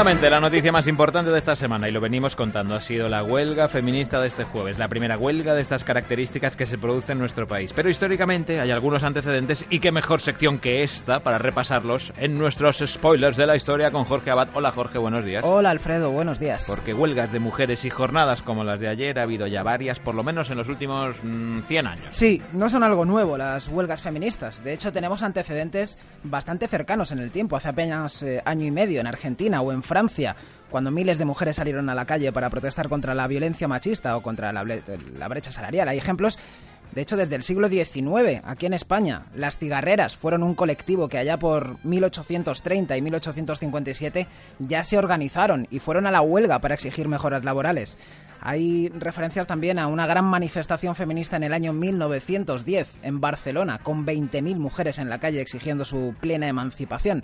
[0.00, 3.22] Seguramente la noticia más importante de esta semana, y lo venimos contando, ha sido la
[3.22, 7.18] huelga feminista de este jueves, la primera huelga de estas características que se produce en
[7.18, 7.74] nuestro país.
[7.74, 12.78] Pero históricamente hay algunos antecedentes y qué mejor sección que esta para repasarlos en nuestros
[12.78, 14.48] spoilers de la historia con Jorge Abad.
[14.54, 15.44] Hola Jorge, buenos días.
[15.44, 16.64] Hola Alfredo, buenos días.
[16.66, 20.14] Porque huelgas de mujeres y jornadas como las de ayer ha habido ya varias, por
[20.14, 22.08] lo menos en los últimos 100 mm, años.
[22.12, 24.64] Sí, no son algo nuevo las huelgas feministas.
[24.64, 27.56] De hecho, tenemos antecedentes bastante cercanos en el tiempo.
[27.56, 30.36] Hace apenas eh, año y medio en Argentina o en Francia,
[30.70, 34.22] cuando miles de mujeres salieron a la calle para protestar contra la violencia machista o
[34.22, 35.88] contra la, brecha salarial.
[35.88, 36.38] Hay ejemplos
[36.92, 41.18] de hecho, desde el siglo XIX, aquí en España, las cigarreras fueron un colectivo que
[41.18, 44.26] allá por 1830 y 1857
[44.58, 47.96] ya se organizaron y fueron a la huelga para exigir mejoras laborales.
[48.40, 54.04] Hay referencias también a una gran manifestación feminista en el año 1910 en Barcelona, con
[54.04, 57.22] 20.000 mujeres en la calle exigiendo su plena emancipación.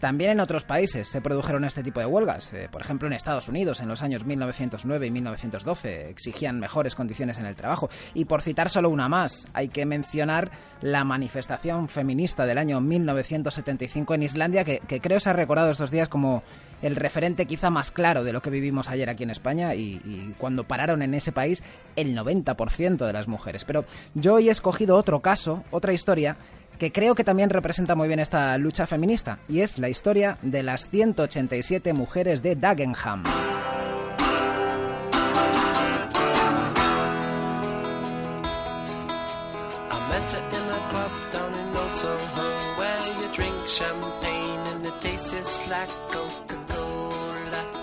[0.00, 2.52] También en otros países se produjeron este tipo de huelgas.
[2.54, 7.38] Eh, por ejemplo, en Estados Unidos, en los años 1909 y 1912, exigían mejores condiciones
[7.38, 7.90] en el trabajo.
[8.14, 14.14] Y por citar solo una más, hay que mencionar la manifestación feminista del año 1975
[14.14, 16.42] en Islandia, que, creo se ha recordado estos días como
[16.80, 20.34] el referente quizá más claro de lo que vivimos ayer aquí en España y, y,
[20.38, 21.62] cuando pararon en ese país
[21.96, 23.64] el 90% de las mujeres.
[23.66, 23.84] Pero
[24.14, 26.38] yo hoy he escogido otro caso, otra historia
[26.80, 30.62] que creo que también representa muy bien esta lucha feminista, y es la historia de
[30.62, 33.22] las 187 mujeres de Dagenham.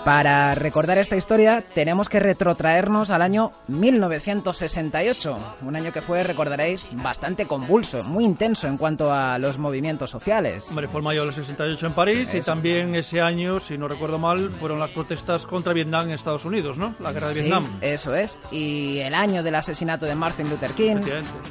[0.08, 6.88] Para recordar esta historia tenemos que retrotraernos al año 1968, un año que fue, recordaréis,
[6.92, 10.64] bastante convulso, muy intenso en cuanto a los movimientos sociales.
[10.70, 14.18] Hombre, fue el mayo del 68 en París y también ese año, si no recuerdo
[14.18, 16.94] mal, fueron las protestas contra Vietnam en Estados Unidos, ¿no?
[17.00, 17.78] La guerra de Vietnam.
[17.82, 18.40] Eso es.
[18.50, 21.02] Y el año del asesinato de Martin Luther King,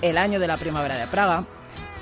[0.01, 1.45] el año de la primavera de Praga,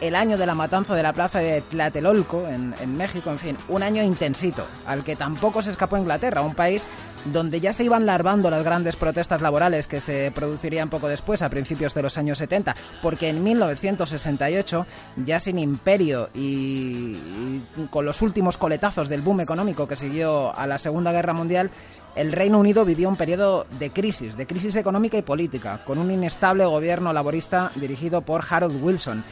[0.01, 3.83] el año de la matanza de la plaza de Tlatelolco en, México, en fin, un
[3.83, 6.85] año intensito, al que tampoco se escapó Inglaterra, un país
[7.25, 11.49] donde ya se iban larvando las grandes protestas laborales que se producirían poco después, a
[11.49, 14.85] principios de los años 70, porque en 1968,
[15.25, 20.77] ya sin imperio y, con los últimos coletazos del boom económico que siguió a la
[20.77, 21.71] Segunda Guerra Mundial,
[22.15, 26.11] el Reino Unido vivió un periodo de crisis, de crisis económica y política, con un
[26.11, 29.23] inestable gobierno laborista dirigido por Harold Wilson.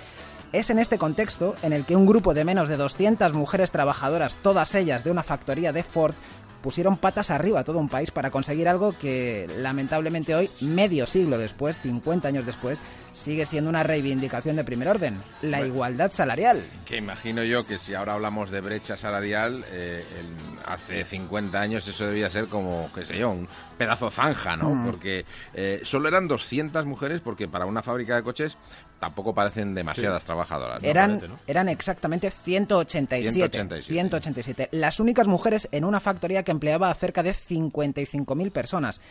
[0.54, 4.36] Es en este contexto en el que un grupo de menos de 200 mujeres trabajadoras,
[4.36, 6.14] todas ellas de una factoría de Ford,
[6.62, 11.40] pusieron patas arriba a todo un país para conseguir algo que lamentablemente hoy, medio siglo
[11.40, 16.64] después, 50 años después, sigue siendo una reivindicación de primer orden, la igualdad salarial.
[16.86, 20.06] Que imagino yo que si ahora hablamos de brecha salarial, eh,
[20.66, 24.70] hace 50 años eso debía ser como, qué sé yo, un pedazo zanja, ¿no?
[24.70, 24.86] Mm.
[24.86, 28.58] Porque eh, solo eran 200 mujeres, porque para una fábrica de coches
[29.00, 30.82] tampoco parecen demasiadas trabajadoras.
[30.82, 34.70] Eran, eran exactamente 187, 187.
[34.72, 39.02] Las únicas mujeres en una factoría que empleaba a cerca de 55.000 personas.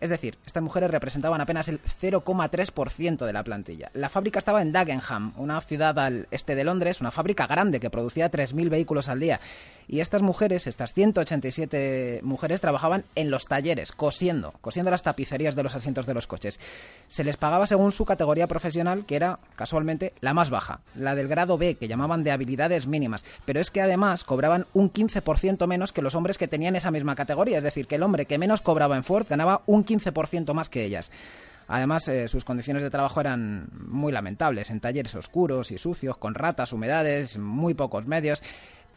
[0.00, 3.90] Es decir, estas mujeres representaban apenas el 0,3% de la plantilla.
[3.92, 7.90] La fábrica estaba en Dagenham, una ciudad al este de Londres, una fábrica grande que
[7.90, 9.40] producía 3.000 vehículos al día.
[9.86, 15.64] Y estas mujeres, estas 187 mujeres, trabajaban en los talleres, cosiendo, cosiendo las tapicerías de
[15.64, 16.60] los asientos de los coches.
[17.08, 21.26] Se les pagaba según su categoría profesional, que era, casualmente, la más baja, la del
[21.26, 23.24] grado B, que llamaban de habilidades mínimas.
[23.44, 27.16] Pero es que además cobraban un 15% menos que los hombres que tenían esa misma
[27.16, 27.58] categoría.
[27.58, 29.89] Es decir, que el hombre que menos cobraba en Ford ganaba un 15%
[30.54, 31.10] más que ellas.
[31.68, 36.34] Además, eh, sus condiciones de trabajo eran muy lamentables, en talleres oscuros y sucios, con
[36.34, 38.42] ratas, humedades, muy pocos medios.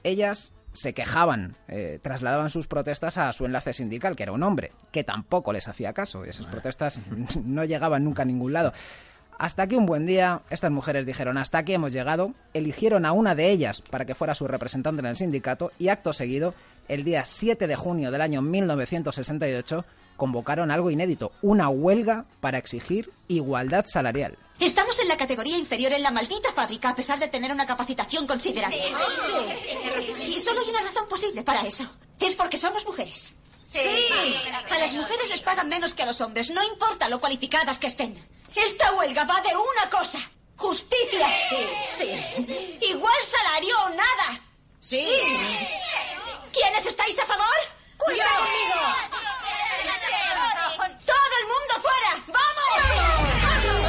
[0.03, 4.71] Ellas se quejaban, eh, trasladaban sus protestas a su enlace sindical, que era un hombre,
[4.91, 6.23] que tampoco les hacía caso.
[6.23, 6.99] Esas protestas
[7.43, 8.73] no llegaban nunca a ningún lado.
[9.37, 13.35] Hasta que un buen día estas mujeres dijeron hasta aquí hemos llegado, eligieron a una
[13.35, 16.53] de ellas para que fuera su representante en el sindicato y acto seguido,
[16.87, 19.85] el día 7 de junio del año 1968,
[20.17, 24.37] convocaron algo inédito, una huelga para exigir igualdad salarial.
[24.59, 28.27] Estamos en la categoría inferior en la maldita fábrica a pesar de tener una capacitación
[28.27, 28.81] considerable.
[30.25, 31.85] Y solo hay una razón posible para eso.
[32.19, 33.33] Es porque somos mujeres.
[33.67, 33.79] Sí.
[34.69, 37.87] A las mujeres les pagan menos que a los hombres, no importa lo cualificadas que
[37.87, 38.23] estén.
[38.55, 40.19] Esta huelga va de una cosa.
[40.55, 41.27] Justicia.
[41.49, 41.57] Sí,
[41.97, 42.77] sí.
[42.87, 44.41] Igual salario o nada.
[44.79, 45.07] Sí.
[46.53, 47.59] ¿Quiénes estáis a favor?
[47.97, 48.79] ¡Cuidado conmigo!
[51.05, 52.11] ¡Todo el mundo fuera!
[52.27, 53.83] ¡Vamos!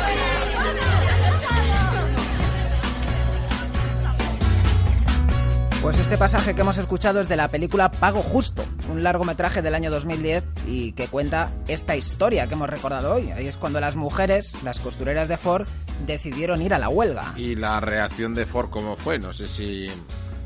[5.83, 9.75] Pues Este pasaje que hemos escuchado es de la película Pago Justo, un largometraje del
[9.75, 13.33] año 2010 y que cuenta esta historia que hemos recordado hoy.
[13.33, 15.67] Ahí es cuando las mujeres, las costureras de Ford,
[16.07, 17.35] decidieron ir a la huelga.
[17.37, 19.19] ¿Y la reacción de Ford cómo fue?
[19.19, 19.89] No sé si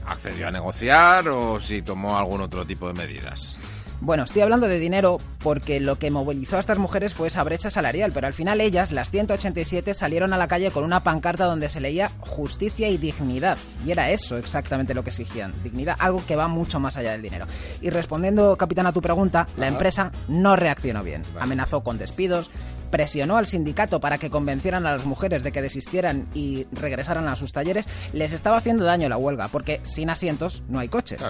[0.08, 3.56] accedió a negociar o si tomó algún otro tipo de medidas.
[4.00, 7.68] Bueno, estoy hablando de dinero porque lo que movilizó a estas mujeres fue esa brecha
[7.68, 11.68] salarial, pero al final ellas, las 187, salieron a la calle con una pancarta donde
[11.68, 13.58] se leía justicia y dignidad.
[13.84, 17.22] Y era eso exactamente lo que exigían, dignidad, algo que va mucho más allá del
[17.22, 17.46] dinero.
[17.80, 21.22] Y respondiendo, capitán, a tu pregunta, la empresa no reaccionó bien.
[21.40, 22.52] Amenazó con despidos,
[22.90, 27.36] presionó al sindicato para que convencieran a las mujeres de que desistieran y regresaran a
[27.36, 31.22] sus talleres, les estaba haciendo daño la huelga, porque sin asientos no hay coches.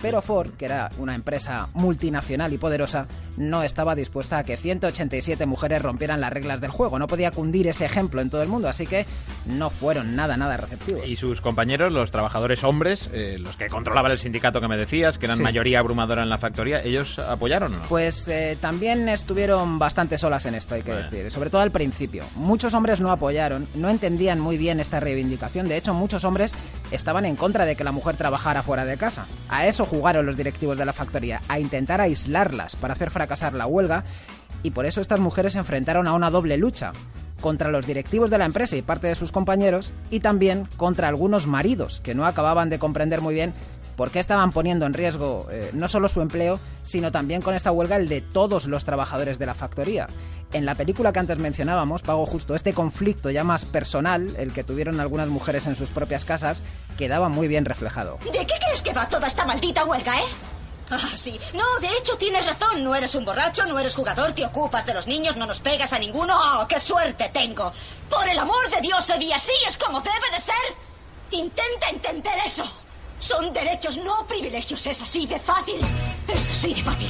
[0.00, 3.06] Pero Ford, que era una empresa multinacional y poderosa,
[3.36, 6.98] no estaba dispuesta a que 187 mujeres rompieran las reglas del juego.
[6.98, 9.06] No podía cundir ese ejemplo en todo el mundo, así que
[9.46, 11.06] no fueron nada, nada receptivos.
[11.06, 15.18] ¿Y sus compañeros, los trabajadores hombres, eh, los que controlaban el sindicato que me decías,
[15.18, 17.84] que eran mayoría abrumadora en la factoría, ellos apoyaron o no?
[17.88, 22.24] Pues eh, también estuvieron bastante solas en esto, hay que decir, sobre todo al principio.
[22.36, 25.68] Muchos hombres no apoyaron, no entendían muy bien esta reivindicación.
[25.68, 26.54] De hecho, muchos hombres
[26.90, 29.26] estaban en contra de que la mujer trabajara fuera de casa.
[29.48, 33.66] A eso jugaron los directivos de la factoría, a intentar aislarlas para hacer fracasar la
[33.66, 34.04] huelga.
[34.62, 36.92] Y por eso estas mujeres se enfrentaron a una doble lucha
[37.40, 41.46] contra los directivos de la empresa y parte de sus compañeros y también contra algunos
[41.46, 43.52] maridos que no acababan de comprender muy bien
[43.96, 47.72] por qué estaban poniendo en riesgo eh, no solo su empleo, sino también con esta
[47.72, 50.08] huelga el de todos los trabajadores de la factoría.
[50.52, 54.64] En la película que antes mencionábamos, Pago Justo, este conflicto ya más personal, el que
[54.64, 56.62] tuvieron algunas mujeres en sus propias casas,
[56.98, 58.18] quedaba muy bien reflejado.
[58.24, 60.24] ¿De qué crees que va toda esta maldita huelga, eh?
[60.90, 61.38] Ah, sí.
[61.54, 62.84] No, de hecho tienes razón.
[62.84, 65.92] No eres un borracho, no eres jugador, te ocupas de los niños, no nos pegas
[65.94, 66.34] a ninguno.
[66.36, 67.72] ¡Oh, qué suerte tengo!
[68.10, 70.54] Por el amor de Dios, Eddie, así es como debe de ser.
[71.30, 72.64] Intenta entender eso.
[73.22, 74.84] Son derechos, no privilegios.
[74.84, 75.76] Es así de fácil.
[76.26, 77.08] Es así de fácil.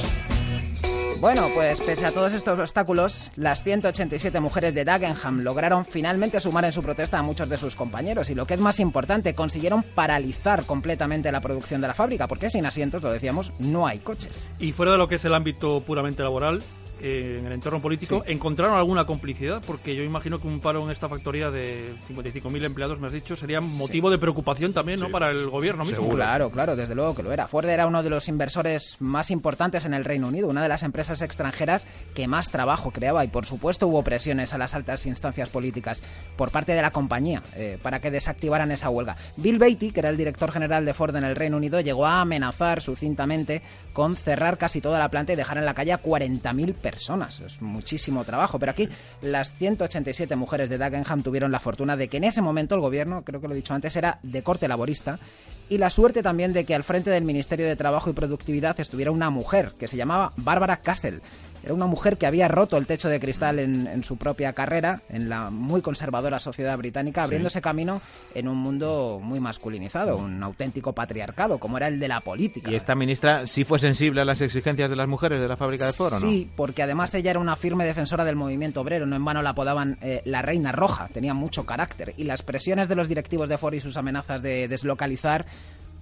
[1.19, 6.65] Bueno, pues pese a todos estos obstáculos, las 187 mujeres de Dagenham lograron finalmente sumar
[6.65, 9.81] en su protesta a muchos de sus compañeros y lo que es más importante, consiguieron
[9.81, 14.49] paralizar completamente la producción de la fábrica, porque sin asientos, lo decíamos, no hay coches.
[14.59, 16.61] Y fuera de lo que es el ámbito puramente laboral,
[17.05, 19.61] eh, en el entorno político, ¿encontraron alguna complicidad?
[19.67, 23.35] Porque yo imagino que un paro en esta factoría de 55.000 empleados, me has dicho,
[23.35, 25.09] sería motivo de preocupación también ¿no?
[25.09, 26.07] para el gobierno mismo.
[26.07, 27.49] Claro, claro, desde luego que lo era.
[27.49, 30.83] Ford era uno de los inversores más importantes en el Reino Unido, una de las
[30.83, 31.85] empresas extranjeras
[32.15, 36.01] que más trabajo creaba y por supuesto hubo presiones a las altas instancias políticas
[36.37, 39.17] por parte de la compañía eh, para que desactivaran esa huelga.
[39.35, 42.21] Bill Beatty, que era el director general de Ford en el Reino Unido, llegó a
[42.21, 43.61] amenazar sucintamente
[43.91, 46.92] con cerrar casi toda la planta y dejar en la calle a 40.000 personas.
[47.39, 48.59] Es muchísimo trabajo.
[48.59, 48.89] Pero aquí
[49.21, 53.23] las 187 mujeres de Dagenham tuvieron la fortuna de que en ese momento el gobierno,
[53.23, 55.19] creo que lo he dicho antes, era de corte laborista
[55.69, 59.11] y la suerte también de que al frente del Ministerio de Trabajo y Productividad estuviera
[59.11, 61.21] una mujer que se llamaba Bárbara Castle
[61.63, 65.29] era una mujer que había roto el techo de cristal en, su propia carrera, en
[65.29, 68.01] la muy conservadora sociedad británica, abriéndose camino
[68.35, 72.69] en un mundo muy masculinizado, un auténtico patriarcado, como era el de la política.
[72.69, 75.85] ¿Y esta ministra sí fue sensible a las exigencias de las mujeres de la fábrica
[75.85, 79.23] de Ford, Sí, porque además ella era una firme defensora del movimiento obrero, no en
[79.23, 83.07] vano la apodaban eh, la Reina Roja, tenía mucho carácter, y las presiones de los
[83.07, 85.45] directivos de Ford y sus amenazas de deslocalizar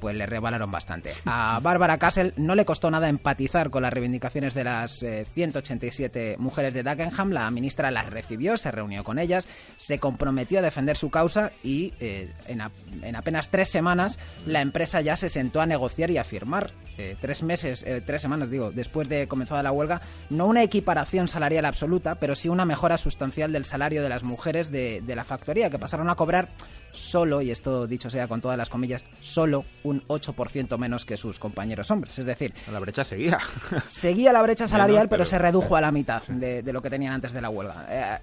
[0.01, 1.13] pues le rebalaron bastante.
[1.25, 6.36] A Bárbara Castle no le costó nada empatizar con las reivindicaciones de las 187 eh,
[6.39, 7.31] mujeres de Dagenham.
[7.31, 11.93] La ministra las recibió, se reunió con ellas, se comprometió a defender su causa y
[12.00, 14.17] eh, en, apenas tres semanas
[14.48, 16.72] la empresa ya se sentó a negociar y a firmar.
[16.98, 21.65] Eh, tres meses, tres semanas digo, después de comenzada la huelga, no una equiparación salarial
[21.65, 25.69] absoluta, pero sí una mejora sustancial del salario de las mujeres de, de la factoría,
[25.69, 26.50] que pasaron a cobrar
[26.93, 31.39] solo, y esto dicho sea con todas las comillas, solo un 8% menos que sus
[31.39, 32.17] compañeros hombres.
[32.19, 33.39] Es decir, la brecha seguía.
[33.88, 35.25] Seguía la brecha salarial, pero...
[35.25, 37.86] se redujo a la mitad de, de, lo que tenían antes de la huelga.
[37.89, 38.17] Eh,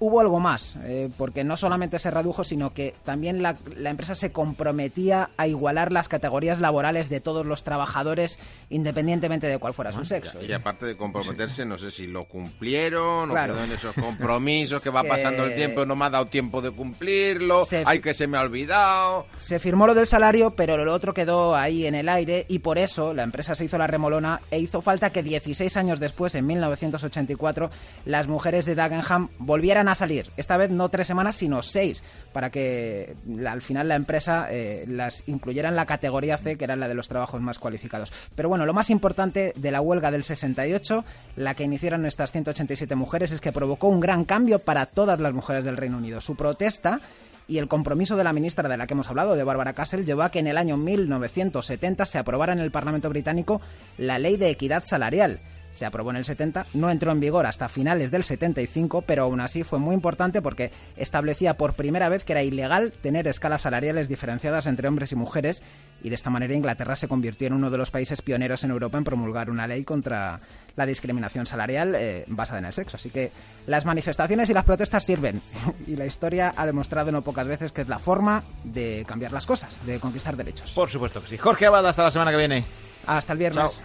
[0.00, 4.32] hubo algo más, eh, porque no solamente se redujo, sino que también la, empresa se
[4.32, 8.38] comprometía a igualar las categorías laborales de todos los trabajadores,
[8.70, 10.42] independientemente de cuál fuera su sexo.
[10.42, 14.88] Y aparte de comprometerse, no sé si lo cumplieron, o quedó en esos compromisos que
[14.88, 18.38] va pasando el tiempo, no me ha dado tiempo de cumplirlo, hay que se me
[18.38, 19.26] ha olvidado.
[19.36, 22.78] Se firmó lo del salario, pero lo otro quedó ahí en el aire, y por
[22.78, 26.46] eso la empresa se hizo la remolona e hizo falta que 16 años después, en
[26.46, 27.70] 1984,
[28.06, 30.30] las mujeres de Dagenham volvieran a salir.
[30.36, 33.14] Esta vez no tres semanas, sino seis, para que
[33.46, 36.94] al final la empresa eh, las incluyera en la categoría C, que era la de
[36.94, 38.12] los trabajos más cualificados.
[38.34, 41.04] Pero bueno, lo más importante de la huelga del 68,
[41.36, 45.32] la que iniciaron estas 187 mujeres, es que provocó un gran cambio para todas las
[45.32, 46.20] mujeres del Reino Unido.
[46.20, 47.00] Su protesta
[47.48, 50.22] Y el compromiso de la ministra de la que hemos hablado, de Bárbara Castle, llevó
[50.22, 53.60] a que en el año 1970 se aprobara en el Parlamento británico
[53.98, 55.40] la ley de equidad salarial
[55.74, 59.40] se aprobó en el 70, no entró en vigor hasta finales del 75, pero aún
[59.40, 64.08] así fue muy importante porque establecía por primera vez que era ilegal tener escalas salariales
[64.08, 65.62] diferenciadas entre hombres y mujeres
[66.02, 68.98] y de esta manera Inglaterra se convirtió en uno de los países pioneros en Europa
[68.98, 70.40] en promulgar una ley contra
[70.76, 72.96] la discriminación salarial eh, basada en el sexo.
[72.96, 73.30] Así que
[73.66, 75.40] las manifestaciones y las protestas sirven
[75.86, 79.46] y la historia ha demostrado no pocas veces que es la forma de cambiar las
[79.46, 80.72] cosas, de conquistar derechos.
[80.72, 81.38] Por supuesto que sí.
[81.38, 82.64] Jorge Abad, hasta la semana que viene.
[83.06, 83.80] Hasta el viernes.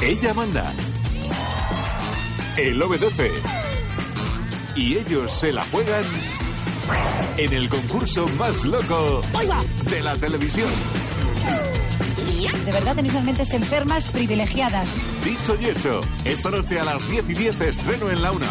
[0.00, 0.72] Ella manda.
[2.56, 3.30] Él obedece.
[4.76, 6.04] Y ellos se la juegan
[7.36, 9.20] en el concurso más loco
[9.90, 10.68] de la televisión.
[12.64, 14.86] De verdad tenéis mentes enfermas privilegiadas.
[15.24, 18.46] Dicho y hecho, esta noche a las 10 y 10 estreno en la 1.